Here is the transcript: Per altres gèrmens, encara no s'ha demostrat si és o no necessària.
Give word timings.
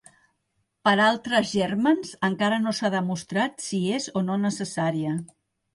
Per 0.87 0.93
altres 1.07 1.51
gèrmens, 1.51 2.15
encara 2.31 2.59
no 2.65 2.75
s'ha 2.79 2.93
demostrat 2.99 3.65
si 3.69 3.85
és 4.01 4.13
o 4.23 4.27
no 4.31 4.43
necessària. 4.49 5.19